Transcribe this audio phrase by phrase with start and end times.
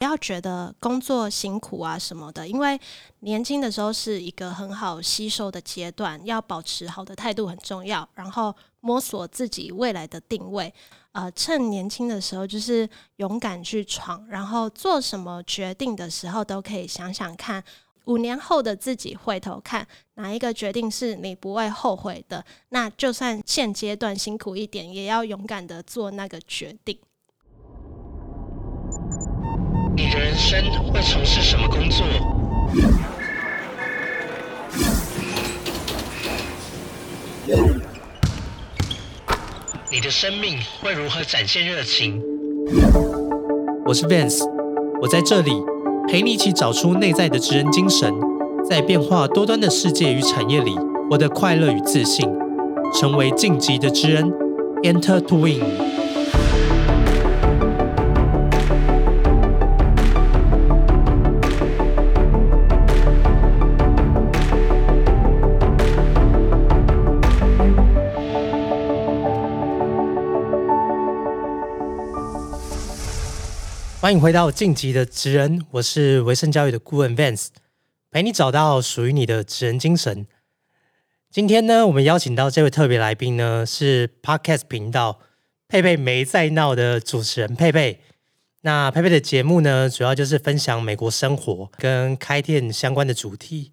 [0.00, 2.80] 不要觉得工作辛苦啊什么的，因为
[3.18, 10.72] 年轻的时候是一个很好吸收的阶段，要保持好的态度很重要，然后摸索自己未来的定位。
[11.12, 17.62] 呃，趁年轻的时候就是勇敢去闯，然后做什么决定的时候都可以想想看，
[18.06, 26.98] 五年后的自己回头看哪一个决定是你不会后悔的，那就算现阶段辛苦一点，也要勇敢的做那个决定。
[30.02, 30.58] 你的人生
[30.90, 32.06] 会从事什么工作？
[39.90, 42.18] 你的生命会如何展现热情？
[43.84, 44.42] 我是 Vance，
[45.02, 45.52] 我在这里
[46.08, 48.10] 陪你一起找出内在的职人精神，
[48.66, 50.74] 在变化多端的世界与产业里，
[51.10, 52.26] 获得快乐与自信，
[52.94, 54.32] 成为晋级的职人
[54.82, 55.99] ，Enter to Win。
[74.00, 77.48] 欢迎回到晋级的职人，我是维生教育的顾问 Vance，
[78.10, 80.26] 陪你找到属于你的职人精神。
[81.30, 85.20] 今天呢，我们邀请到这位特别来宾呢，是 Podcast 频道
[85.68, 88.00] 佩佩没在闹的主持人佩佩。
[88.62, 93.70] 那佩佩的节目呢，主要就是分享美国生活跟开店相关的主题。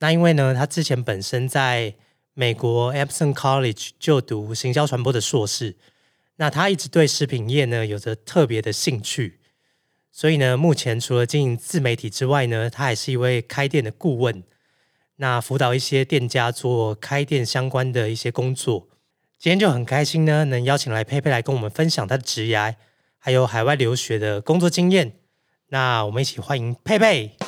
[0.00, 1.94] 那因为呢，他之前本身在
[2.34, 5.76] 美国 Epson College 就读行销传播的硕士，
[6.38, 9.38] 那他一直对食品业呢有着特别的兴趣。
[10.12, 14.42] 所以呢，目前除了经营自媒体之外呢，他还是一位开店的顾问，
[15.16, 18.88] 那辅导一些店家做开店相关的一些工作。
[19.38, 22.74] 今天就很开心呢，能邀请来佩佩来跟我们分享他的职涯，
[23.18, 25.12] 还有海外留学的工作经验。
[25.68, 27.39] 那我们一起欢迎佩佩。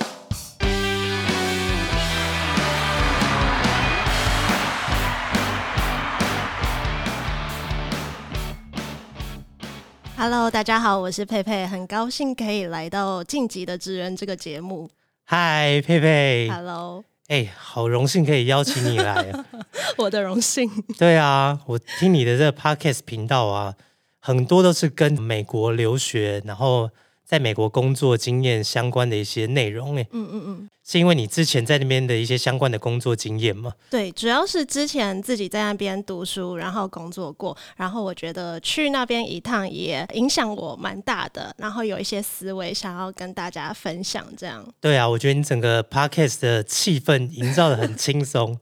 [10.17, 14.89] Hello，大家好，我是佩佩，很高兴可以来到《晋级的职人》这个节目。
[15.25, 16.49] 嗨，佩佩。
[16.51, 19.45] Hello，哎，好荣幸可以邀请你来啊！
[19.99, 20.71] 我的荣幸。
[20.99, 23.75] 对啊，我听你的这个 Podcast 频道啊，
[24.21, 26.91] 很多都是跟美国留学，然后。
[27.33, 33.73] 在美国工作经验相关的一些内容，哎，嗯嗯嗯，是因为你之前在那边的一些相关的工作经验吗？
[33.89, 44.63] 对，主要是之前自己在那边读书，然后工作过，然后我觉得去那边一趟也影响我蛮大的，然后有一些思维想要跟大家分享，这样。
[44.79, 48.55] 对啊，我觉得你整个 podcast 的气氛营造的很轻松，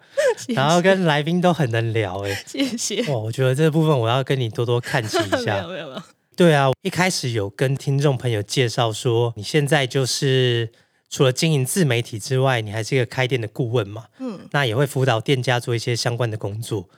[0.54, 3.02] 然后跟来宾都很能聊，哎，谢谢。
[3.12, 5.56] 哇，我觉得这部分我要跟你多多看齐一下。
[5.56, 6.02] 没有没有没有。
[6.40, 10.72] 对啊，一开始有跟听众朋友介绍说，你现在就是
[11.10, 14.06] 除了经营自媒体之外，你还是一个开店的顾问嘛。
[14.20, 16.88] 嗯，那也会辅导店家做一些相关的工作。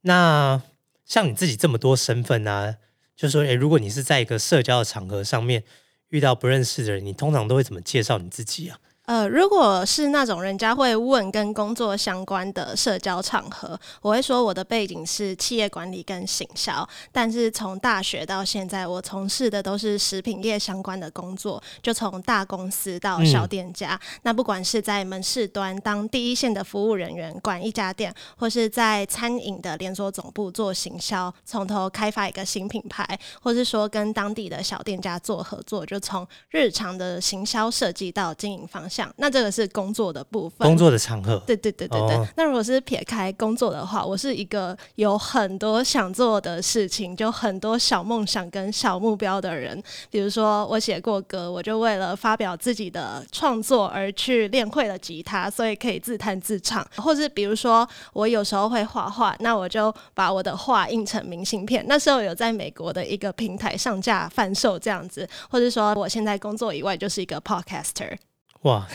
[0.00, 0.62] 那
[1.04, 2.76] 像你自己这么多身份啊，
[3.14, 5.62] 就说，诶，如果你是在一个社交的场合上面
[6.08, 8.78] 遇到不认识的人，你通常都会怎么介绍你自己啊？
[9.06, 23.98] 呃，如果是那种人家会问跟工作相关的社交场合，我会说我的背景是企业管理跟行销，但是从大学到现在，我从事的都是食品业相关的工作，就从大公司到小店家。
[24.22, 33.06] 那不管是在门市端当第一线的服务人员，管一家店，或是在餐饮的连锁总部做行销，从头开发一个新品牌，
[33.40, 38.95] 或是说跟当地的小店家做合作，就从日常的行销设计到经营方向。
[39.16, 41.42] 那这个是工作的部分，工作的场合。
[41.46, 42.26] 对对对对对。
[42.36, 49.82] 那如果是撇开工作的话，我是一个有很多想做的事情，就很多小梦想跟小目标的人。
[50.10, 56.86] 比如说，我写过歌，我就为了发表自己的创作而去练会了吉他，所以可以自弹自唱。
[56.96, 61.84] 或是比如说，我有时候会画画，那我就把我的画印成明信片。
[61.88, 68.16] 那时候有在美国的一个平台上架贩售这样子，或者说我现在工作以外就是一个 podcaster。
[68.62, 68.88] 哇，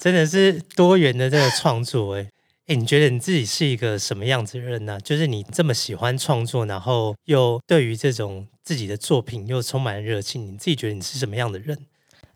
[0.00, 2.28] 真的是多元的这个创作哎
[2.66, 5.00] 哎，你觉得你自己是一个什么样子的人呢？
[5.00, 11.76] 就是你这么喜欢创作，然后又对于这种自己的作品又充满热情，你自己觉得你是什么样的人？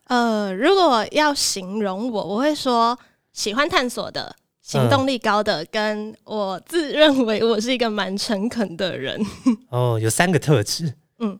[0.08, 2.98] 呃，如果要形容我，我会说
[3.32, 9.20] 喜欢探索的，行动力高的，跟我自认为我是一个蛮诚恳的人。
[9.68, 10.94] 哦，有三个特质。
[11.20, 11.38] 嗯。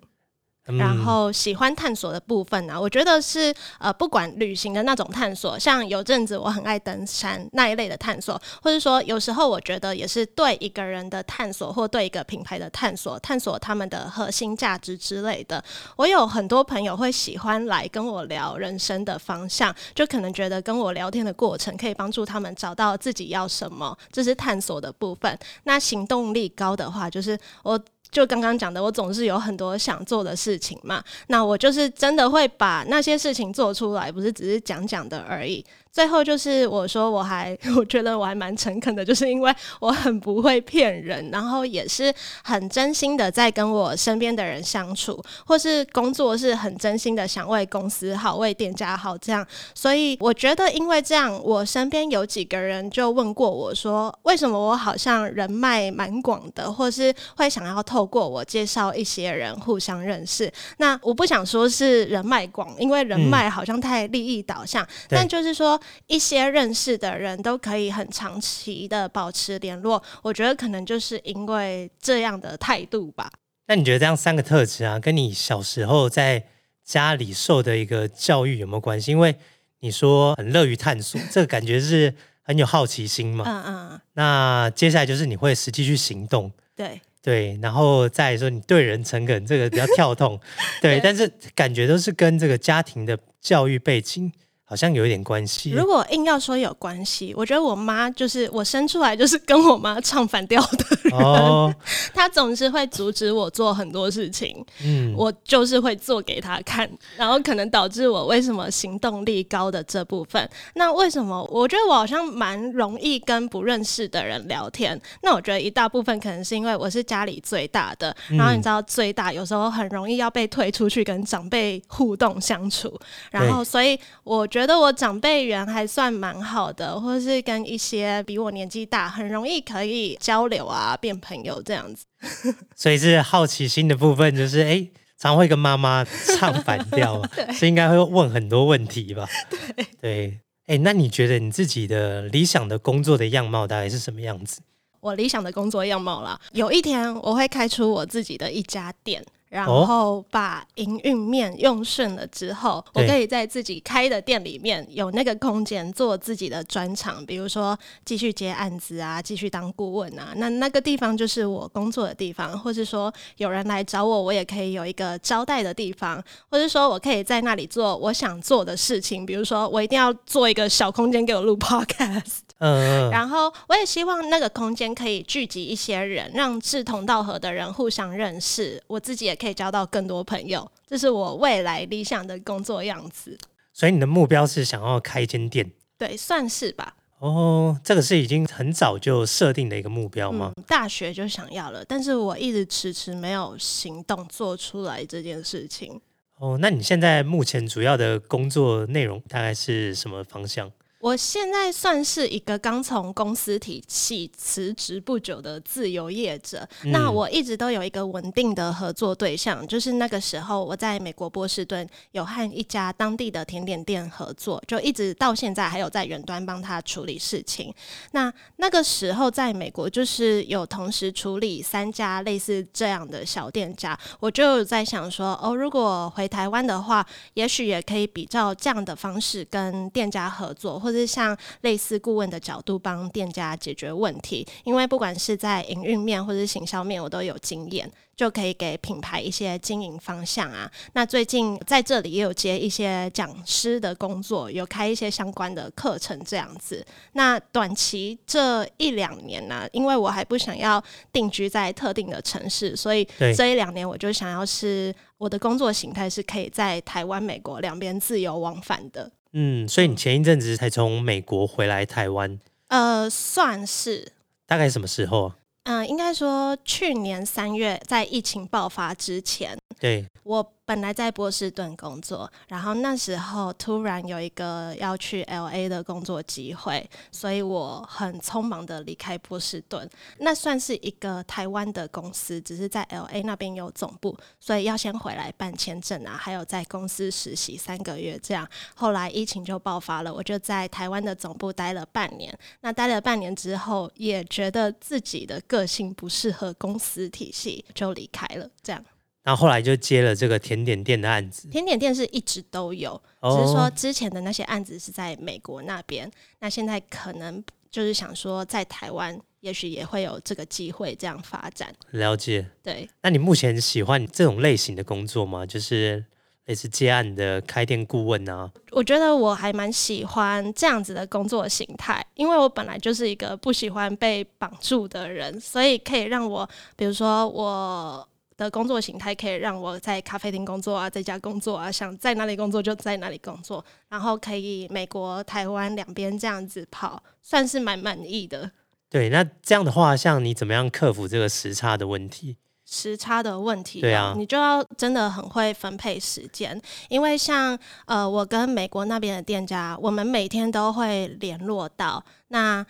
[0.67, 15.63] 然后喜欢探索的部分呢，我觉得是呃，不管旅行的那种探索，像有阵子我很爱登山那一类的探索，或者说有时候我觉得也是对一个人的探索，或对一个品牌的探索，探索他们的核心价值之类的。
[15.97, 25.39] 我有很多朋友会喜欢来跟我聊人生的方向，就可能觉得跟我聊天的过程可以帮助他们找到自己要什么，这是探索的部分。
[25.63, 27.81] 那行动力高的话，就是我。
[28.11, 35.65] 就刚刚讲的，我总是有很多想做的事情嘛，那我就是真的会把那些事情做出来，不是只是讲讲的而已。
[35.97, 39.51] 最后就是我说我还 我觉得我还蛮诚恳的，就是因为
[39.81, 42.13] 我很不会骗人，然后也是
[42.45, 49.43] 很真心的在跟我身边的人相处，或是工作是很真心的想为公司好、为店家好这样。
[49.75, 60.53] 所以我觉得因为这样，我身边有几个人就问过我说，为什么我好像人脉蛮广的，或是会想要透过我介绍一些人互相认识。
[60.77, 65.81] 那我不想说是人脉广，因为人脉好像太利益导向，但就是说。
[66.07, 73.31] 一些认识的人都可以很长期的保持联络，我觉得可能就是因为这样的态度吧。
[73.69, 76.45] 那你觉得这样三个特质啊，跟你小时候在
[76.85, 79.11] 家里受的一个教育有没有关系？
[79.11, 79.35] 因为
[79.81, 83.45] 你说很乐于探索，这个感觉是很有好奇心嘛。
[83.45, 84.01] 嗯嗯。
[84.13, 86.53] 那接下来就是你会实际去行动。
[86.77, 90.39] 对对，然后再说你对人诚恳，这个比较跳动。
[90.81, 94.33] 对，但是感觉都是跟这个家庭的教育背景。
[94.69, 95.71] 好像有一点关系。
[95.71, 101.77] 如果硬要说有关系，我觉得我妈就是我生出来就是跟我妈唱反调的人，
[102.13, 104.67] 她总是会阻止我做很多事情。
[104.85, 110.51] 嗯，我就是会做给她看，然后可能导致我为什么行动力高的这部分。
[110.75, 111.45] 那为什么？
[111.53, 115.01] 我觉得我好像蛮容易跟不认识的人聊天。
[115.23, 122.93] 那我觉得一大部分可能是因为我是家里最大的，然后你知道最大有时候很容易要被推出去跟长辈互动相处，
[123.31, 124.45] 然后所以我。
[124.57, 132.07] 觉得我长辈缘还算蛮好的，或者是跟一些比我年纪大，很容易可以交流啊，变朋友这样子。
[132.75, 134.89] 所以是好奇心的部分，就是哎，
[135.19, 137.23] 常会跟妈妈唱反调，
[137.53, 139.29] 所以应该会问很多问题吧？
[139.77, 144.63] 对对，哎，那你觉得你自己的理想的工作的样貌大概是什么样子？
[145.01, 149.23] 我理想的工作样貌啦，有一天我会开出我自己的一家店。
[149.65, 160.35] 然后把营运面用顺了之后，我可以在自己开的店里面有那个空间做自己的专场，比如说继续接案子啊，继续当顾问啊。
[160.37, 172.46] 那那个地方就是我工作的地方，或是说有人来找我，我也可以有一个招待的地方，或是说我可以在那里做我想做的事情，比如说我一定要做一个小空间给我录 podcast。
[172.59, 183.37] 嗯，然后我也希望那个空间可以聚集一些人，让志同道合的人互相认识，我自己也可以交到更多朋友，这是我未来理想的工作样子。
[183.73, 185.71] 所以你的目标是想要开一间店？
[185.99, 186.95] 对，算是吧。
[187.19, 190.53] 哦，这个是已经很早就设定的一个目标吗？
[190.67, 195.99] 大学就想要了，但是我一直迟迟没有行动做出来这件事情。
[196.39, 200.71] 哦，那你现在目前主要的工作内容大概是什么方向？
[200.99, 206.67] 我现在算是一个刚从公司体系辞职不久的自由业者。
[206.85, 217.73] 那我一直都有一个稳定的合作对象，就是那个时候我在美国波士顿有和一家当地的甜点店合作，就一直到现在还有在远端帮他处理事情。
[218.13, 230.86] 那那个时候在美国就是有同时处理三家类似这样的小店家，我就在想说，哦，如果回台湾的话，也许也可以比照这样的方式跟店家合作。
[230.87, 240.71] 或者像类似顾问的角度帮店家解决问题，因为不管是在营运面或者行销面，我都有经验，就可以给品牌一些经营方向啊。
[240.93, 246.87] 那最近在这里也有接一些讲师的工作，有开一些相关的课程这样子。
[247.15, 250.81] 那短期这一两年呢，因为我还不想要
[251.13, 253.05] 定居在特定的城市，所以
[253.37, 259.11] 这一两年我就想要是我的工作形态是可以在台湾、美国两边自由往返的。
[259.33, 262.41] 嗯，所以你前一阵子才从美国回来台湾？
[262.69, 264.13] 呃，算是。
[264.47, 265.33] 大概什么时候？
[265.65, 269.59] 嗯，应该说去年三月，在疫情爆发之前。
[269.79, 270.07] 对。
[270.23, 270.53] 我。
[270.67, 279.89] 本来在波士顿工作，然后那时候突然有一个要去 L A 的工作机会，所以我很匆忙的离开波士顿。
[280.19, 288.45] 那算是一个台湾的公司，只是在 L A 那边有总部，所以要先回来办签证啊，还有在公司实习三个月这样。
[288.75, 292.37] 后来疫情就爆发了，我就在台湾的总部待了半年。
[292.63, 298.51] 那待了半年之后，也觉得自己的个性不适合公司体系，就离开了。
[298.61, 298.85] 这样。
[299.27, 301.49] 然后后来就接了这个甜点店的案子。
[301.49, 311.75] 甜点店是一直都有，只是说之前的那些案子是在美国那边，那现在可能就是想说在台湾，也许也会有这个机会这样发展。
[311.91, 312.47] 了解。
[312.63, 315.45] 对，那你目前喜欢这种类型的工作吗？
[315.45, 316.05] 就是
[316.45, 318.49] 类似接案的开店顾问啊？
[318.71, 328.09] 我觉得我还蛮喜欢这样子的工作形态，因为我本来就是一个不喜欢被绑住的人，所以可以让我，比如说我。
[328.37, 338.51] 的工作形态可以让我在咖啡厅工作啊，在家工作啊，想在哪里工作就在哪里工作，然后可以美国、台湾两边这样子跑，算是蛮满意的。
[338.91, 342.37] 对，那这样的话，像你怎么样克服这个时差的问题？
[342.65, 352.67] 时差的问题，对啊，你就要真的很会分配时间，因为像呃，我跟美国那边的店家，我们每天都会联络到那。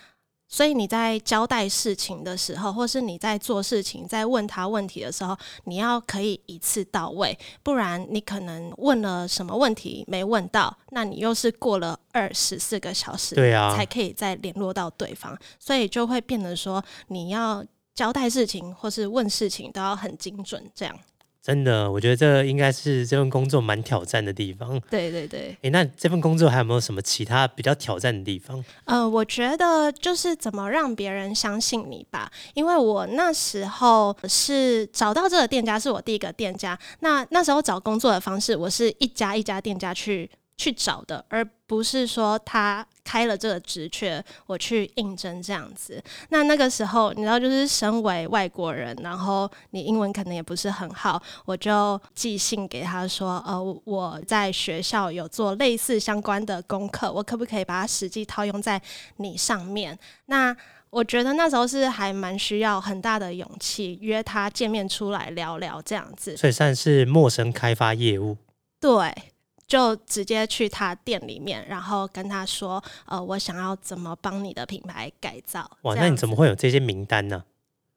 [0.49, 20.97] 所以你在交代事情的时候，或是你在做事情、在问他问题的时候，你要可以一次到位，不然你可能问了什么问题没问到，那你又是过了二十四个小时，对啊，才可以再联络到对方，所以就会变得说你要交代事情或是问事情都要很精准，这样。
[21.47, 24.81] 真的，我觉得这应该是这份工作蛮挑战的地方。
[24.91, 25.57] 对对对。
[25.63, 28.65] 哎，那这份工作还有没有什么其他比较挑战的地方？
[28.87, 32.29] 呃，我觉得就是怎么让别人相信你吧。
[32.55, 36.77] 因为我那时候是找到这个店家，是我第一个店家。
[36.99, 40.29] 那那时候找工作的方式，我是一家一家店家去。
[40.59, 46.03] 去找的，而不是说他开了这个职缺，我去应征这样子。
[46.31, 58.83] 那那个时候，你知道，就是身为外国人，然后你英文可能也不是很好，我就寄信给他说，呃，我在学校有做类似相关的功课，我可不可以把它实际套用在
[59.19, 59.97] 你上面？
[60.27, 60.55] 那
[60.91, 66.37] 我觉得那时候是还蛮需要很大的勇气，约他见面出来聊聊这样子。
[66.37, 68.37] 所以算是陌生开发业务。
[68.81, 69.13] 对。
[69.67, 77.45] 就直接去他店里面，然后跟他说：“呃，我想要怎么帮你的品牌改造？”哇，那你怎么会有这些名单呢？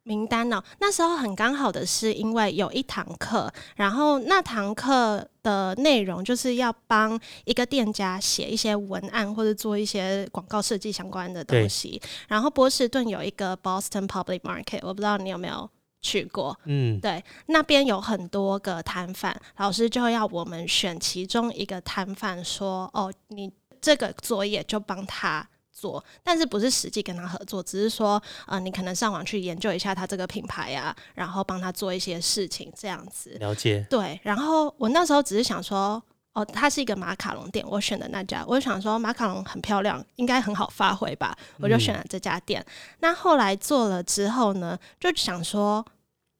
[0.04, 0.64] 名单呢？
[0.80, 12.02] 那时候很刚好的是，因为有一堂课，然后那堂课的内容就是要帮一个店家写一些文案或者做一些广告设计相关的东西。
[12.28, 15.70] 然后波士顿有一个 Boston Public Market，我不知道你有没有。
[16.02, 23.52] 去过，嗯，对，那边有很多个摊贩，老师就要我们选其中一个摊贩，说，哦，你
[23.82, 33.32] 这个作业就帮他做，但是不是实际跟他合作，只是说，呃，你可能上网去研究一下他这个品牌啊，然后帮他做一些事情，这样子。
[33.40, 33.86] 了解。
[33.90, 36.02] 对，然后我那时候只是想说，
[36.40, 42.66] 哦，它是一个马卡龙店，我选的那家，我就想说马卡龙很漂亮，应该很好发挥吧，我就选了这家店。
[43.00, 45.86] 那后来做了之后呢，就想说。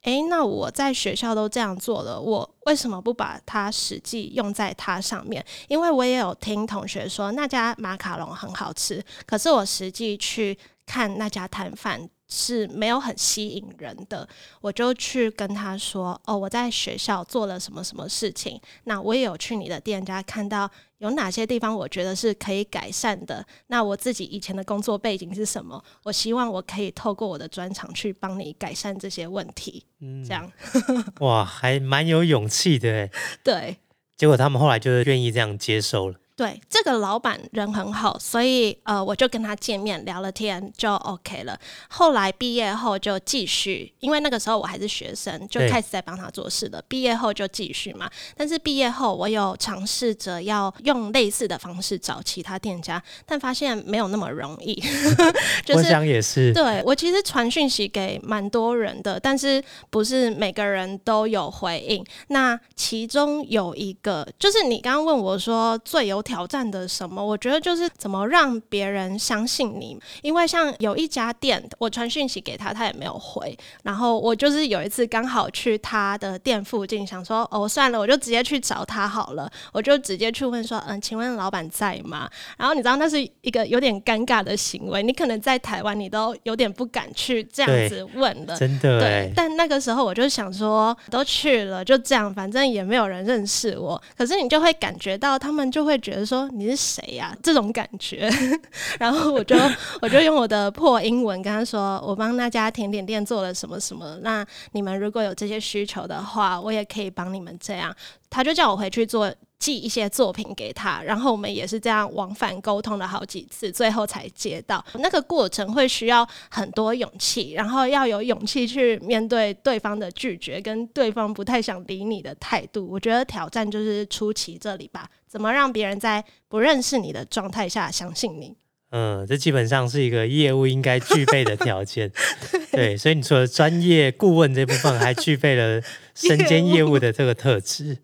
[0.04, 5.46] 诶，那我在学校都这样做了，我为什么不把它实际用在它上面？
[5.68, 12.10] 因为我也有听同学说那家马卡龙很好吃，可是我实际去看那家摊贩。
[12.30, 14.28] 是没有很吸引人的，
[14.62, 18.62] 我就去跟他说：“哦，我在学校做了什么什么事情。
[18.84, 20.70] 那我也有去你的店家看到
[21.00, 23.44] 有哪些地方，我觉得是可以改善的。
[23.68, 25.84] 那我自己以前的工作背景是什么？
[26.04, 29.84] 我希望我可以透过我的专长去帮你改善这些问题。
[30.00, 30.50] 嗯，这样
[31.22, 33.10] 哇，还蛮有勇气的。
[33.44, 33.78] 对，
[34.16, 36.16] 结果他们后来就是愿意这样接受了。
[36.40, 41.60] 对，这个老板人很好，所以呃，我就跟他见面聊了天，就 OK 了。
[41.90, 46.82] 后来毕业后就继续，因为那个时候我还是学生，就开始在帮他做事了。
[46.88, 54.82] 毕业后就继续嘛，但是毕业后我有尝试着要用类似的方式找其他店家，但发现没有那么容易。
[55.76, 56.54] 我想也是。
[56.54, 62.02] 对我其实传讯息给蛮多人的，但是不是每个人都有回应。
[62.30, 66.24] 那其中有一个就是你刚刚问我说最有。
[66.30, 67.26] 挑战的什么？
[67.26, 69.98] 我觉得就是怎么让别人相信你。
[70.22, 73.58] 因为像有一家店，我传讯息给他，他也没有回。
[73.82, 79.52] 然后我就是有一次刚好去他的店附近，想说哦算了，我就直接去找他好了。
[79.74, 82.30] 我就直接去问说，嗯，请问老板在吗？
[82.60, 89.00] 然后你知道那是一个有点尴尬的行为，你可能在台湾你都有点不敢去这样子问了，真的。
[89.00, 89.34] 对。
[89.36, 94.00] 但那个时候我就想说，都去了，就这样，反正也没有人认识我。
[94.16, 96.19] 可是你就会感觉到他们就会觉得。
[96.26, 97.36] 说你是谁呀？
[97.42, 98.30] 这种感觉，
[99.00, 99.56] 然后我就
[100.02, 104.18] 我就用我的破英文跟他说，我帮那家甜点店做了什么什么。
[104.22, 107.96] 那你们如果有这些需求的话，我也可以帮你们这样。
[108.30, 114.84] 他就叫我回去做寄一些作品给他，然后我们也是这样往返沟通了好几次，最后才接到。
[114.96, 122.88] 那个过程会需要很多勇气，然后要有勇气去面对对方的拒绝，跟对方不太想理你的态度。
[122.90, 128.56] 我觉得挑战就是出奇这里吧，怎么让别人在不认识你的状态下相信你？
[128.92, 132.10] 嗯，这基本上是一个业务应该具备的条件。
[132.72, 135.82] 对，所以你除了专业顾问这部分，还具备了
[136.16, 137.98] 身兼业务的这个特质。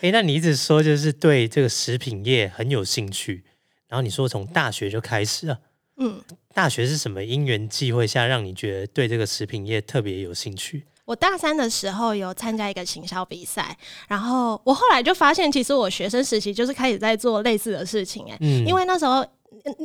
[0.00, 3.44] 哎，那你一直说就是对这个食品业很有兴趣，
[3.88, 5.60] 然后你说从大学就开始了，
[5.98, 6.22] 嗯，
[6.54, 10.84] 大学是什么因缘际会下让你觉得对这个食品业特别有兴趣？
[11.04, 13.76] 我大三的时候有参加一个行销比赛，
[14.08, 19.26] 然后我后来就发现，其实我学生时期就是开始在做类似的事情，哎，因为那时候。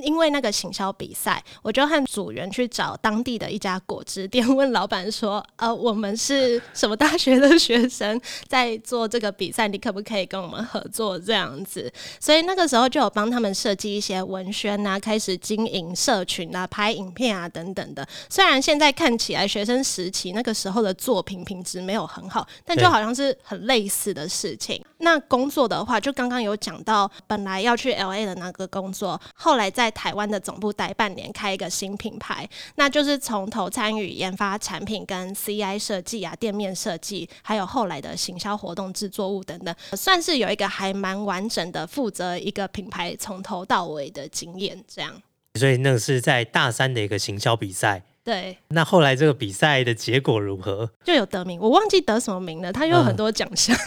[0.03, 18.07] 因为那个行销比赛，我就和组员去找当地的一家果汁店， 问老板说：“呃，我们是什么大学的学生，在做这个比赛，你可不可以跟我们合作？”这样子，所以那个时候就有帮他们设计一些文宣啊，开始经营社群啊，拍影片啊等等的。
[18.29, 24.83] 虽然现在看起来学生时期那个时候的作品品质没有很好，但就好像是很类似的事情。
[24.99, 29.65] 那工作的话，就刚刚有讲到，本来要去 L A 的那个工作，后来。
[29.75, 44.81] 在台湾的总部待半年，开一个新品牌，那就是从头参与研发产品、跟 CI 设计啊、店面设计，还有后来的行销活动、制作物等等，算是有一个还蛮完整的负责一个品牌从头到尾的经验。
[44.87, 45.21] 这样，
[45.55, 48.03] 所以那个是在大三的一个行销比赛。
[48.23, 50.89] 对，那后来这个比赛的结果如何？
[51.03, 52.71] 就有得名，我忘记得什么名了。
[52.71, 53.77] 他有很多奖项，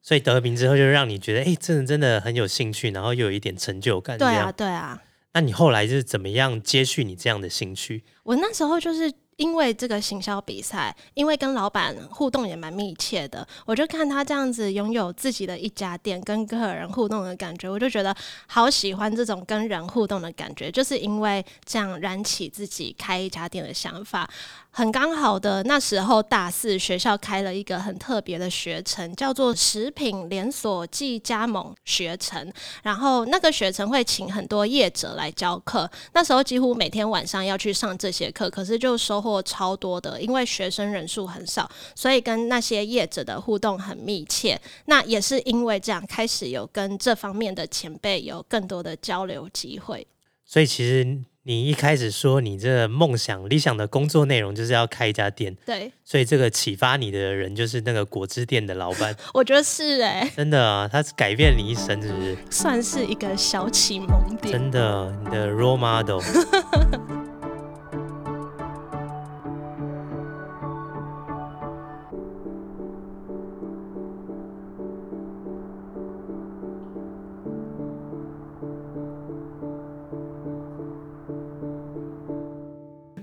[0.00, 4.16] 所以得名之后就让你觉得，哎，真的真的很有兴趣，然后又有一点成就感。
[4.16, 5.02] 对啊，对啊。
[5.34, 8.04] 那你后来是怎么样接续你这样的兴趣？
[8.22, 18.14] 我那时候就是因为这个行销比赛，因为跟老板互动也蛮密切的，我就看他这样子拥有自己的一家店，跟客人互动的感觉，我就觉得
[18.46, 24.28] 好喜欢这种跟人互动的感觉，就是因为这样燃起自己开一家店的想法。
[24.74, 32.50] 很刚好的那时候大四，学校开了一个很特别的学程，叫做食品连锁暨加盟学程。
[32.82, 44.58] 然后那个学程会请很多业者来教课，那时候几乎每天晚上要去上这些课，可是就收获超多的，因为学生人数很少，所以跟那些业者的互动很密切。
[44.86, 50.06] 那也是因为这样，开始有跟这方面的前辈有更多的交流机会。
[50.46, 51.24] 所以其实。
[51.44, 59.16] 你一开始说你这梦想理想的工作内容就是要开一家店，对，所以这个启发你的人就是那个果汁店的老板。
[59.34, 62.38] 我觉得是哎，真的啊，他改变你一生，是不是？
[62.48, 64.52] 算是一个小启蒙点。
[64.52, 66.22] 真的，你的 role model。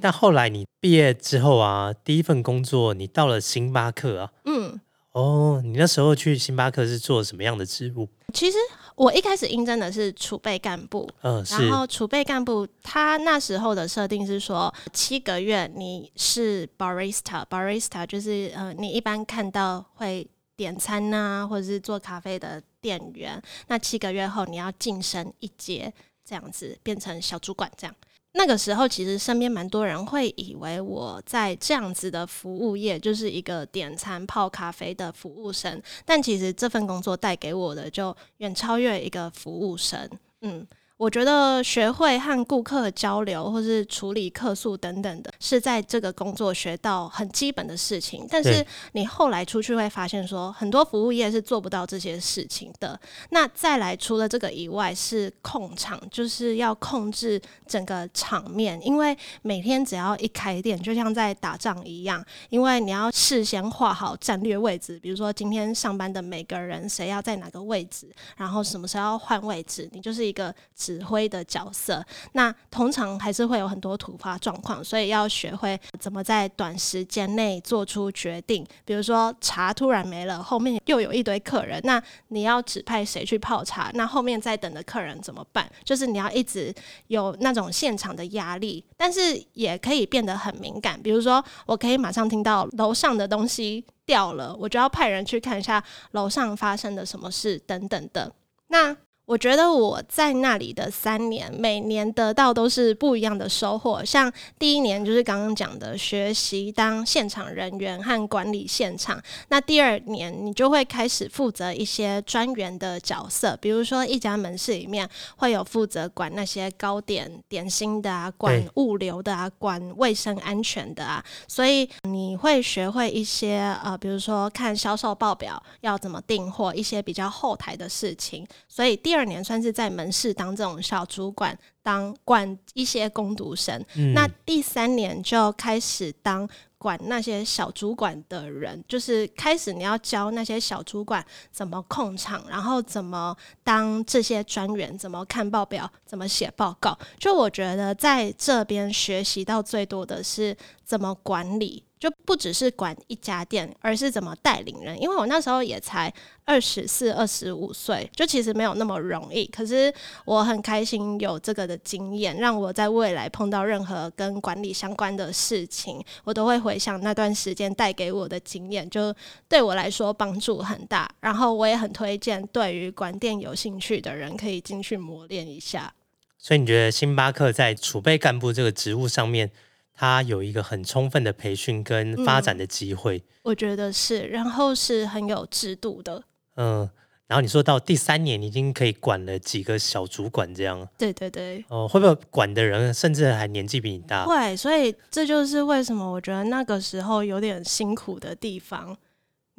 [0.01, 4.31] 但后来你毕业之后啊，第一份工作你到了星巴克啊。
[4.45, 4.79] 嗯。
[5.11, 8.07] 哦，你那时候去星巴克是做什么样的职务？
[8.31, 8.57] 其实
[8.95, 11.09] 我一开始应征的是储备干部。
[11.23, 23.41] 嗯，然后储备干部他那时候的设定是说，七个月你是 barista，barista 就是呃，你一般看到会点餐呐，或者是做咖啡的店员。
[23.67, 25.91] 那七个月后你要晋升一阶，
[26.23, 27.95] 这样子变成小主管这样。
[28.33, 40.09] 那个时候，其实身边蛮多人会以为我在这样子的服务业就是一个点餐泡咖啡的服务生，但其实这份工作带给我的就远超越一个服务生，
[40.41, 40.65] 嗯。
[40.99, 48.27] 我觉得学会和顾客交流，或是处理客诉等等的，是在这个工作学到很基本的事情。
[48.29, 52.99] 但是你后来出去会发现，说很多服务业是做不到这些事情的。
[53.29, 58.77] 那再来，除了这个以外，是控场，就是要控制整个场面。
[58.85, 70.53] 因为每天只要一开店，就像在打仗一样，因为你要事先画好战略位置，比如说今天上班的每个人谁要在哪个位置，然后什么时候要换位置，你就是一个。
[70.89, 78.65] 指挥的角色，那通常还是会有很多突发状况，所以要学会怎么在短时间内做出决定。
[78.85, 83.91] 比如说茶突然没了，后面又有一堆客人，那你要指派谁去泡茶？
[83.93, 85.69] 那后面在等的客人怎么办？
[85.83, 86.73] 就是你要一直
[87.05, 90.99] 有那种现场的压力，但是也可以变得很敏感。
[90.99, 98.33] 比如说，我可以马上听到楼上的东西掉了，我就要派人去看一下楼上发生的什么事等等的。
[98.69, 98.95] 那
[99.29, 104.03] 我觉得我在那里的三年，每年得到都是不一样的收获。
[104.03, 128.43] 像第一年就是刚刚讲的学习当现场人员和管理现场，那第二年你就会开始负责一些专员的角色，比如说一家门市里面会有负责管那些糕点、点心的啊，管物流的啊，管卫生安全的啊，所以你会学会一些呃，比如说看销售报表要怎么订货，一些比较后台的事情。
[128.67, 133.83] 所以第二年算是在门市当这种小主管，当管一些工读生。
[134.13, 146.97] 那第三年就开始当管那些小主管的人，就是开始你要教那些小主管怎么控场，然后怎么当这些专员，怎么看报表，怎么写报告。
[147.17, 150.55] 就我觉得在这边学习到最多的是
[150.85, 151.83] 怎么管理。
[151.99, 154.99] 就不只是管一家店，而是怎么带领人。
[155.01, 156.11] 因为我那时候也才
[156.45, 159.45] 二十四、二十五岁，就其实没有那么容易。
[159.47, 169.13] 可是我很开心有这个的经验，让我在未来碰到任何跟管理相关的事情，我都会回想那段时间带给我的经验，就
[169.49, 171.09] 对我来说帮助很大。
[171.19, 175.93] 然后我也很推荐，对于管店有兴趣的人可以进去磨练一下。
[176.37, 179.51] 所以你觉得星巴克在储备干部这个职务上面？
[179.99, 186.23] 他有一个很充分的培训跟发展的机会，我觉得是，然后是很有制度的。
[186.55, 186.89] 嗯，
[187.27, 190.87] 然后你说到第三年，已经可以管了几个小主管这样。
[190.97, 191.65] 对对对。
[191.67, 194.23] 哦，会不会管的人甚至还年纪比你大？
[194.23, 198.95] 会，所以这就是为什么我觉得那个时候有点辛苦的地方。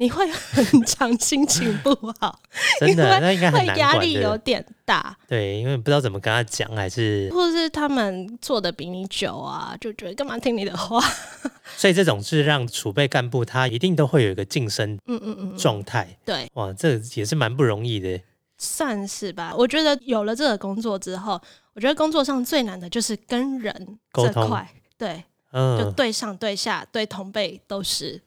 [0.01, 2.39] 你会很常心情不好，
[2.79, 5.15] 真的，那应该会压力有点大。
[5.27, 10.99] 对，因为不知道怎么跟他讲，还是或者是他们做的比你久啊，就觉得干嘛听你的话。
[11.77, 16.17] 所以这种是让储备干部他一定都会有一个晋升，嗯嗯嗯状态。
[16.25, 18.19] 对，哇，这也是蛮不容易的。
[18.57, 21.39] 算是吧，我觉得有了这个工作之后，
[21.73, 24.51] 我觉得工作上最难的就是跟人沟通。
[24.97, 28.19] 对，嗯，就对上对下对同辈都是。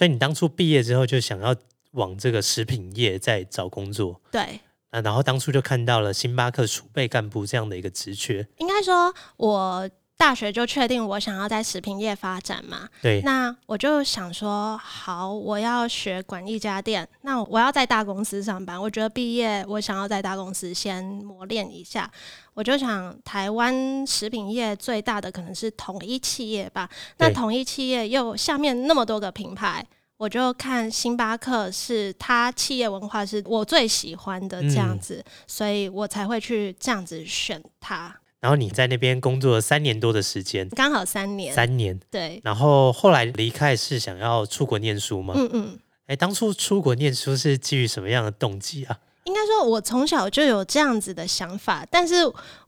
[0.00, 1.54] 所以你当初毕业之后就想要
[1.90, 4.58] 往这个食品业在找工作，对，
[4.88, 8.48] 啊然后当初就看到了星巴克储备干部这样的一个职缺。
[8.56, 13.22] 应该说，我大学就确定我想要在食品业发展嘛，对。
[13.22, 18.78] 那我就想说，好，我要学管一家店，那我要在大公司上班。
[18.78, 22.10] 我觉得毕业我想要在大公司先磨练一下。
[22.52, 26.86] 我就想，台湾食品业最大的可能是统一企业吧。
[27.16, 29.82] 那统一企业又下面那么多个品牌。
[30.18, 38.14] 我就看星巴克是它企业文化是我最喜欢的这样子，所以我才会去这样子选它。
[38.40, 42.40] 然后你在那边工作了三年多的时间，刚好三年，三年对。
[42.42, 45.34] 然后后来离开是想要出国念书吗？
[45.36, 45.78] 嗯嗯。
[46.06, 48.98] 哎，当初出国念书是基于什么样的动机啊？
[49.24, 52.14] 应该说，我从小就有这样子的想法，但是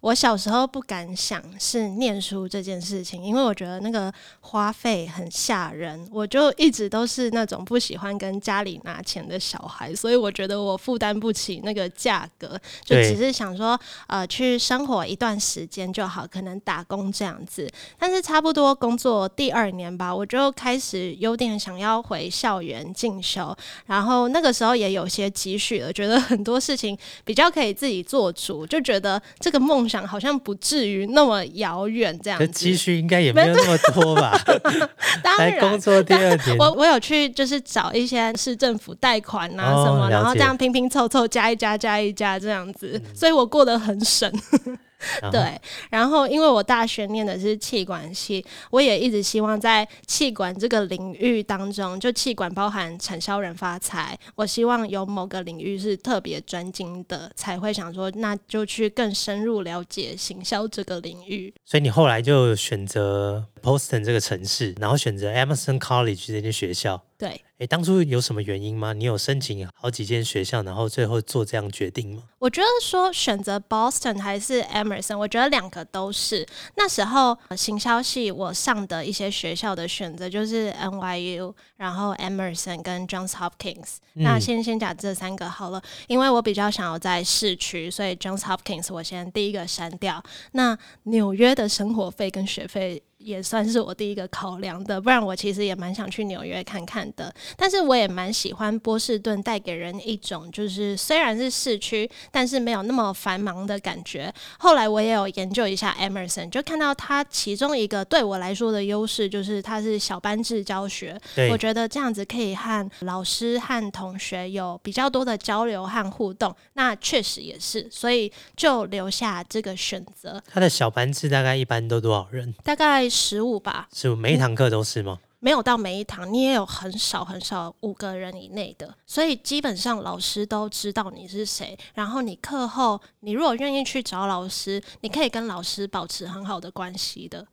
[0.03, 6.07] 我小时候不敢想是念书这件事情，因为我觉得那个花费很吓人。
[6.13, 17.67] 我就一直都是那种不喜欢跟家里拿钱的小孩，所以我觉得我负担不起那个价格，就只是想说，呃，去生活一段时间就好，可能打工这样子。
[17.99, 26.43] 但是差不多工作第二年吧，我就开始有点想要回校园进修，然后那个时候也有些积蓄了，觉得很。
[26.43, 32.19] 多事情比较可以自己做主，就觉得这个梦想好像不至于那么遥远。
[32.23, 34.39] 这样子积蓄应该也没有那么多吧？
[35.23, 44.33] 当然，工作第二年，我我有去就是找一些市政府贷款啊什么，然后这样拼拼凑凑加一加加一加这样子，所以我过得很省。
[45.31, 45.61] 对，
[45.91, 61.53] 然后因为我大学念的是气管系，我也一直希望在气管这个领域当中，就气管包含产销人发财，我希望有某个领域是特别专精的，才会想说那就去更深入了解行销这个领域。
[61.65, 67.03] 所以你后来就选择 Boston 这个城市，然后选择 Emerson College 这间学校。
[67.17, 68.93] 对，哎，当初有什么原因吗？
[68.93, 72.25] 你有申请好几间学校，然后最后做这样决定吗？
[72.41, 76.45] 我觉得说选择 Boston 还是 Emerson，我觉得两个都是。
[76.75, 83.99] 那时候行销系我上的一些学校的选择就是 NYU，然后 Emerson 跟 Johns Hopkins。
[84.15, 90.21] 那先先讲这三个好了，因为我比较想要在市区，所以 Johns Hopkins 我先第一个删掉。
[90.53, 93.01] 那纽约的生活费跟学费。
[93.23, 95.01] 也算是我第一个考量的。
[95.01, 97.33] 不然我其实也蛮想去纽约看看的。
[97.57, 104.33] 但是我也蛮喜欢波士顿带给人一种就是虽然是市区，但是没有那么繁忙的感觉。
[104.59, 111.21] 后来我也有研究一下 Emerson，就看到它其中一个对我来说的优势就是它是小班制教学。
[111.51, 116.55] 我觉得这样子可以和老师和同学有比较多的交流和互动。
[116.75, 120.43] 那确实也是，所以就留下这个选择。
[120.51, 122.53] 他的小班制大概一般都多少人？
[122.65, 123.89] 大概十五吧。
[123.93, 125.21] 十五，每一堂课都是吗？
[125.39, 131.77] 没有到每一堂，你也有很少很少五个人以内的，所以基本上老师都知道你是谁。
[131.95, 137.47] 然后你课后，你如果愿意去找老师，你可以跟老师保持很好的关系的。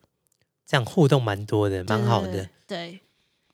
[0.64, 2.48] 这样互动蛮多的，蛮好的。
[2.66, 3.00] 对。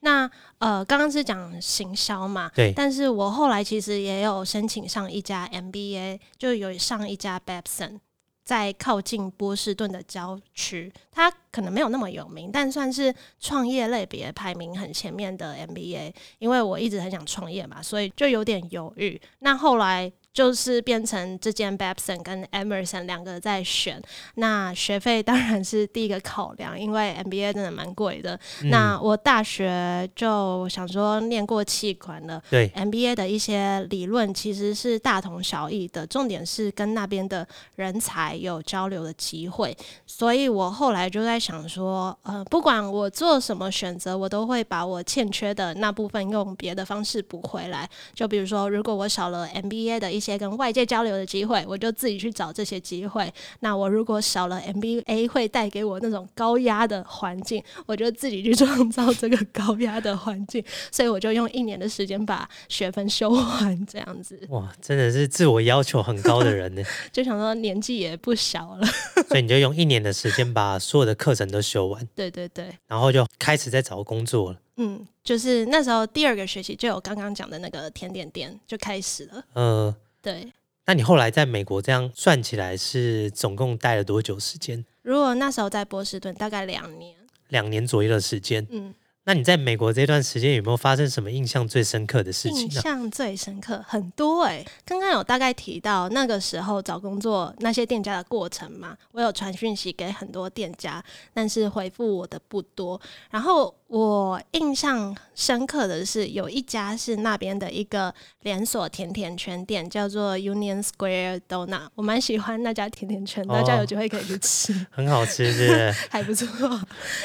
[0.00, 2.50] 那呃，刚刚是讲行销嘛？
[2.54, 2.74] 对。
[2.76, 8.00] 但是我后来其实也有申请上一家 MBA，就有上一家 Babson。
[8.46, 16.14] 在靠近波士顿的郊区，它可能没有那么有名，但算是创业类别排名很前面的 MBA。
[16.38, 19.20] 因为我一直很想创业嘛，所以就有点犹豫。
[19.40, 20.10] 那后来。
[20.36, 23.98] 就是变成这间 Babson 跟 Emerson 两个在选，
[24.34, 28.38] 那学费当然是第一个考量，因为 MBA 真的蛮贵的。
[28.64, 39.74] 那我大学就想说念过气管了，对 MBA 的一些理论其实是大同小异的，重点是跟那边的人才有交流的机会。
[40.04, 47.88] 所以我后来就在想说，呃，不管我做什么选择，我都会把我欠缺的那部分用别的方式补回来。
[48.12, 53.32] 就比如说，如果我少了 MBA 的一些些跟外界交流的机会，我就自己去找这些机会。
[53.60, 60.62] 那我如果少了 MBA 会带给我那种高压的环境，我就自己去创造这个高压的环境。
[60.90, 64.40] 所以我就用一年的时间把学分修完，这样子。
[64.50, 66.82] 哇，真的是自我要求很高的人呢。
[67.12, 68.86] 就想说年纪也不小了，
[69.28, 72.08] 所以你就用一年的时间把所有的课程都修完。
[72.14, 74.58] 对对对，然后就开始在找工作了。
[74.78, 79.44] 嗯，就是那时候第二个学期就有刚刚讲的那个甜点店就开始了。
[79.54, 79.94] 嗯。
[80.26, 80.52] 对，
[80.86, 84.84] 那你后来在美国这样算起来是总共待了多久时间？
[85.02, 87.14] 如果那时候在波士顿，大概两年，
[87.46, 88.66] 两年左右的时间。
[88.70, 88.92] 嗯。
[89.28, 92.60] 那你在美国这段时间有没有发生什么印象最深刻的事情？
[92.62, 101.02] 印象最深刻很多哎，刚刚有大概提到那个时候找工作那些店家的过程嘛，我有传讯息给很多店家，
[101.34, 103.00] 但是回复我的不多。
[103.28, 116.46] 然后我印象深刻的是有一家是那边的一个连锁甜甜圈店，叫做 Union Square Donut，我蛮喜欢那家甜甜圈，大家有机会可以去吃，很好吃，是 还不错。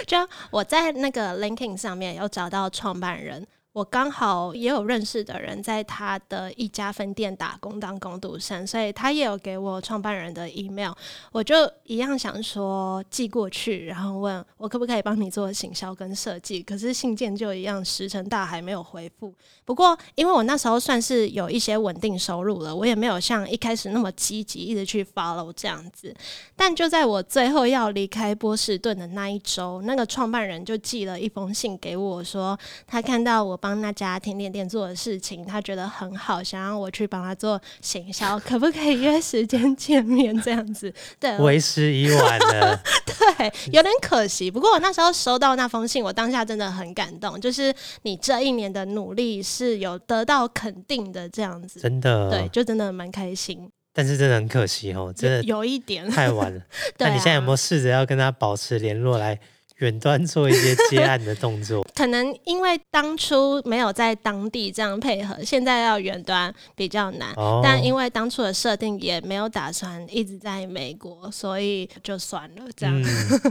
[0.08, 0.18] 就
[0.50, 1.91] 我在那个 LinkedIn 上。
[1.92, 3.46] 上面有找到创办人。
[3.74, 10.92] 我刚好也有认识的人在他的一家分店打工当工读生，所以他也有给我创办人的 email，
[11.32, 11.56] 我就
[11.86, 19.34] 一样想说寄过去，然后问我可不可以帮你做行销跟设计，可是信件就一样石沉大海没有回复。
[19.64, 26.14] 不过因为我那时候算是有一些稳定收入了，我也没有像一开始那么积极一直去 follow 这样子。
[26.58, 33.61] 但就在我最后要离开波士顿的那一周，那个创办人就寄了一封信给我说，他看到我。
[33.62, 40.38] 帮那家甜点店做的事情，他觉得很好，想让我去帮他做行销，可不可以约时间见面？
[40.42, 44.50] 这样子，对，为 时已晚了，对，有点可惜。
[44.50, 53.70] 不过我那时候收到那封信，我当下真的很感动，就是你这一年的努力是有得到肯定的，这样子，真的，对，就真的蛮开心。
[53.94, 56.62] 但是真的很可惜哦，真的有一点太晚了。
[56.98, 59.38] 那你现在有没有试着要跟他保持联络来？
[59.82, 67.34] 远端做一些接案的动作， 可能因为当初没有在当地这样配合，现在要远端比较难。
[67.64, 73.04] 但因为当初的设定也没有打算一直在美国，所以就算了这样。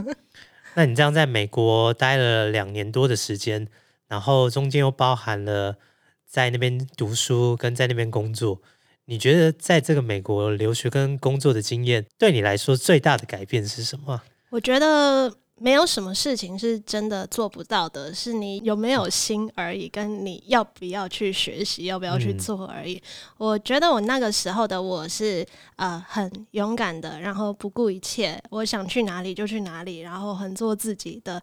[0.75, 3.67] 那你这样在美国待了两年多的时间，
[4.07, 5.75] 然后中间又包含了
[6.25, 8.61] 在那边读书跟在那边工作，
[9.03, 14.21] 你觉得在这个美国留学跟工作的经验，对你来说最大的改变是什么？
[14.51, 15.33] 我觉得。
[15.61, 22.99] 没有什么事情是真的做不到的，是你有没有心而已，跟你要不要去学习，要不要去做而已。
[23.37, 25.45] 我觉得我那个时候的我是
[25.75, 31.39] 呃很勇敢的，然后不顾一切，我想去哪里就去哪里，然后很做自己的。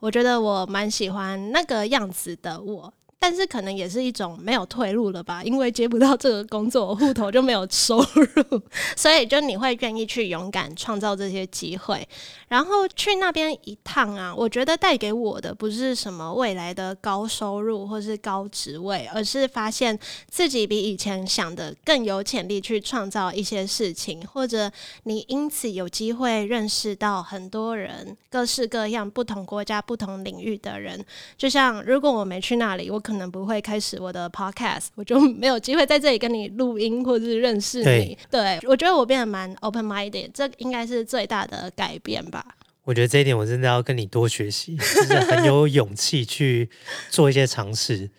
[0.00, 2.92] 我觉得我蛮喜欢那个样子的我。
[3.22, 8.60] 但是可能也是一种没有退路了吧，因为接不到这个工作，户头就没有收入，
[8.96, 12.04] 所以就你会愿意去勇敢创造这些机会，
[12.48, 19.96] 然后去那边一趟啊，我觉得带给我的不是什么未来的高收入或是高职位，而是发现
[20.28, 24.68] 自己比以前想的更有潜力去创造一些事情，或者
[25.04, 31.06] 你因此有机会认识到很多人，各式各样、不同国家、不同领域的人。
[31.38, 38.16] 就像如果我没去那里，我可能不会开始我的 podcast，我就没有机会在这里跟你录音或者是认识你。
[38.30, 42.44] 对，我觉得我变得蛮 open minded，这应该是最大的改变吧。
[42.84, 46.68] 我觉得这一点我真的要跟你多学习， 就是很有勇气去
[47.10, 48.10] 做一些尝试，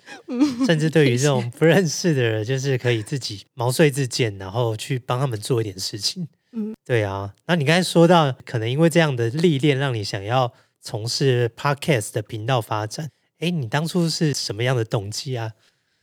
[0.65, 6.29] 甚至对于这种 不认识的人，就是可以自己毛遂自荐，然后去帮他们做一点事情。
[6.53, 7.33] 嗯，对啊。
[7.47, 13.09] 那你刚才说到，可能因为这样的历练，让你想要从事 podcast 的频道发展。
[13.39, 15.51] 哎，你当初是什么样的动机啊？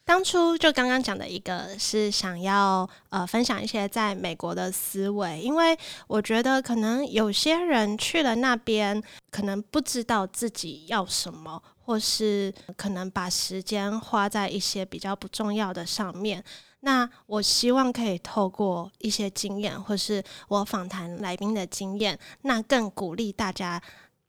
[0.04, 16.42] 当初就刚刚讲的一个是想要呃分享一些在美国的思维，因为我觉得可能有些人去了那边，可能不知道自己要什么，或是可能把时间花在一些比较不重要的上面。
[16.80, 23.80] 那我希望可以透过一些经验，或是我访谈来宾的经验，那更鼓励大家。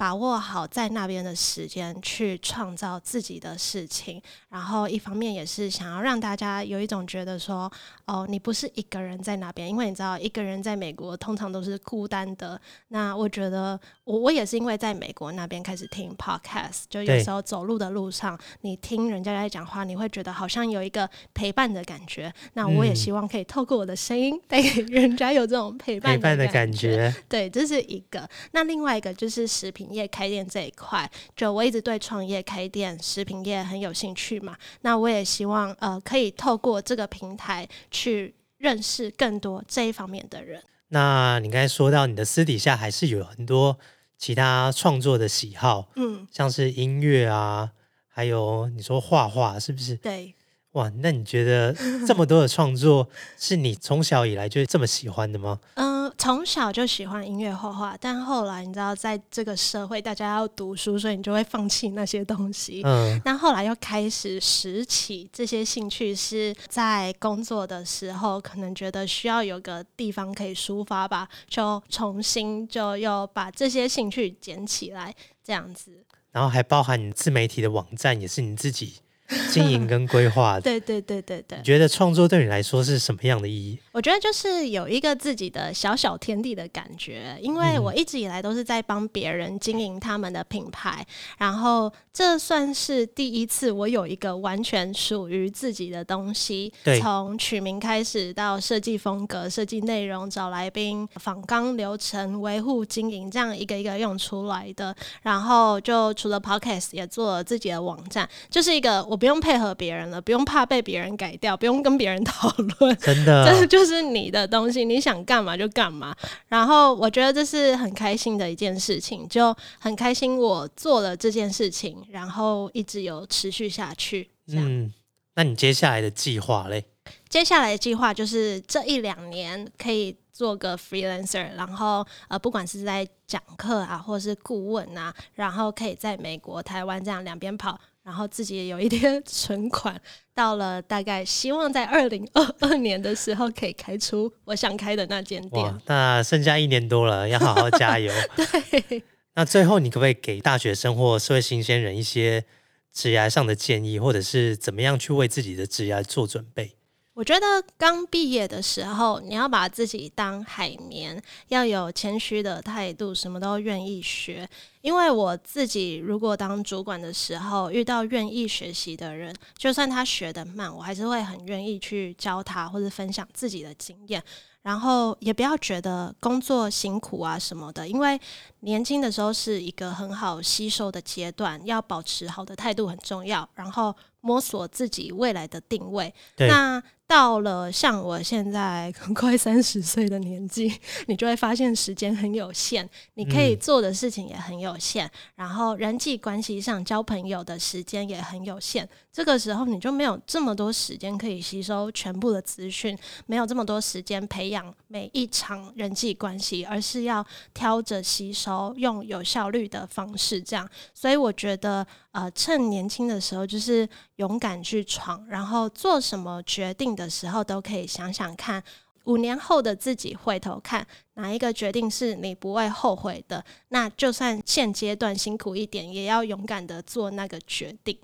[0.01, 4.19] 把握好在那边的时间，去创造自己的事情。
[4.49, 7.71] 然后一方面也是想要让大家有一种觉得说，
[8.07, 12.59] 哦，你不是一个人在那边，因为你知道一个人在美国通常都是孤单的。
[12.87, 22.33] 那我觉得我我也是因为在美国那边开始听 podcast，就有时候走路的路上，你听人家在讲话，你会觉得好像有一个陪伴的感觉。
[22.53, 27.13] 那我也希望可以透过我的声音带给人家有这种陪伴的感觉。
[27.29, 28.27] 对，这是一个。
[28.53, 29.89] 那另外一个就是食品。
[29.93, 34.57] 业开店这一块，就我一直对创业开店、食品业很有兴趣嘛。
[34.81, 40.61] 那我也希望呃，可以透过这个平台去认识更多这一方面的人。
[40.89, 43.77] 那你刚才说到你的私底下还是有很多
[44.17, 47.71] 其他创作的喜好，嗯，像是音乐啊，
[48.07, 49.95] 还有你说画画，是不是？
[49.95, 50.35] 对。
[50.73, 51.75] 哇，那你觉得
[52.07, 55.59] 这么多的创作是你从小以来就这么喜欢的吗？
[55.75, 62.81] 嗯，从小就喜欢音乐画画，但后来你知道，在这个社会大家要读书，所以你就会放弃那些东西。
[62.85, 76.05] 嗯，那后来又开始拾起这些兴趣，是在工作的时候，可能觉得需要有个地方可以抒发吧，就重新就又把这些兴趣捡起来，这样子。
[76.31, 79.01] 然后还包含你自媒体的网站，也是你自己。
[79.49, 81.57] 经营跟规划，对对对对对。
[81.57, 83.79] 你觉得创作对你来说是什么样的意义？
[83.93, 91.05] 我觉得就是有一个自己的小小天地的感觉，因为我一直以来都是在帮别人经营他们的品牌，
[91.37, 96.73] 然后这算是第一次我有一个完全属于自己的东西。
[96.99, 104.93] 从取名开始到设计风格、设计内容、找来宾、访纲流程、维护经营，这样一个一个用出来的。
[105.21, 109.21] 然后就除了 Podcast，也做了自己的网站，就是一个我。
[109.21, 112.49] 不用配合别人了，不用怕被别人改掉，不用跟别人讨
[112.79, 116.15] 论，真的， 这就是你的东西，你想干嘛就干嘛。
[116.47, 124.29] 然后我觉得这是很开心的一件事情，就很开心我做了这件事情，然后一直有持续下去。
[124.47, 124.93] 嗯，
[125.35, 126.85] 那你接下来的计划嘞？
[127.27, 137.79] 接下来的计划就是这一两年可以做个 freelancer，然后呃，不管是在讲课啊，或是顾问啊，然后可以在美国、台湾这样两边跑。
[138.03, 139.99] 然后自己也有一点 存款，
[140.33, 145.81] 到了大概希望在二零二二年的时候可以开出我想开的那间店。
[145.85, 148.11] 那剩下一年多了，要好好加油。
[148.35, 149.03] 对。
[149.35, 152.43] 那最后，你可不可以给大学生或社会新鲜人一些
[152.91, 156.75] 职业上的建议，或者是怎么样去为自己的职业做准备？
[157.13, 164.49] 我觉得刚毕业的时候，你要把自己当海绵，要有谦虚的态度，什么都愿意学。
[164.79, 174.23] 因为我自己如果当主管的时候，遇到愿意学习的人，就算他学的慢，我还是会很愿意去教他或者分享自己的经验。
[174.63, 178.19] 然后也不要觉得工作辛苦啊什么的，因为
[178.59, 183.47] 年轻的时候是一个很好吸收的阶段，要保持好的态度很重要。
[183.55, 186.13] 然后摸索自己未来的定位。
[186.37, 190.73] 那到了像我现在快三十岁的年纪，
[191.07, 198.87] 你就会发现时间很有限，你可以做的事情也很有限，然后人际关系上交朋友的时间也很有限。
[199.11, 210.65] 这个时候你就没有这么多时间可以吸收全部的资讯，没有这么多时间培养每一场人际关系，而是要挑着吸收，用有效率的方式这样。
[210.93, 218.63] 所以我觉得，呃，趁年轻的时候就是勇敢去闯，然后做什么决定的时候都可以想想看，
[219.05, 220.85] 五年后的自己回头看
[221.15, 227.97] 哪一个决定是你不会后悔的，那就算现阶段辛苦一点，也要勇敢的做那个决定。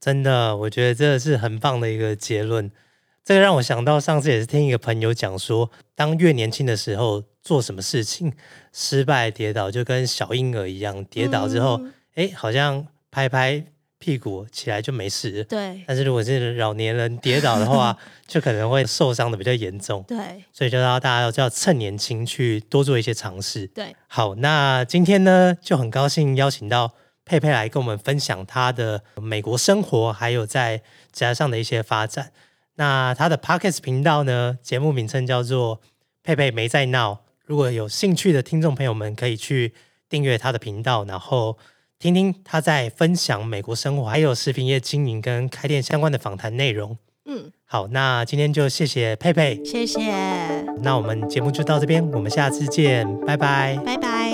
[0.00, 2.70] 真的，我觉得这是很棒的一个结论。
[3.24, 8.32] 这个让我想到上次也是听一个朋友讲说，当越年轻的时候做什么事情
[8.72, 11.80] 失败跌倒，就跟小婴儿一样，跌倒之后，
[12.16, 13.64] 哎，好像拍拍
[14.02, 15.44] 屁股起来就没事。
[15.44, 15.80] 对。
[15.86, 20.04] 但是如果是老年人跌倒的话， 就可能会受伤的比较严重。
[20.08, 20.42] 对。
[20.52, 23.68] 所以就要大家要要趁年轻去多做一些尝试。
[23.68, 23.94] 对。
[24.08, 26.92] 好，那今天呢就很高兴邀请到。
[27.24, 30.82] 佩佩来跟我们分享她的美国生活，还有在
[31.12, 32.32] 职业上的一些发展。
[32.74, 35.80] 那她的 Pockets 频道呢，节目名称叫做
[36.24, 37.20] “佩佩没在闹”。
[37.46, 39.72] 如果有兴趣的听众朋友们，可以去
[40.08, 41.56] 订阅他的频道，然后
[42.02, 46.98] 听听他在分享美国生活，还有食品业经营跟开店相关的访谈内容。
[47.26, 50.00] 嗯，好，那今天就谢谢佩佩，谢谢。
[50.80, 54.31] 那我们节目就到这边，我们下次见，拜拜，拜拜。